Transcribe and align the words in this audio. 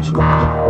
Thank 0.00 0.16
you. 0.16 0.67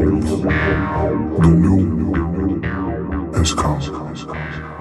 The 0.00 1.48
new 1.48 2.60
has 3.34 3.52
come. 3.52 4.77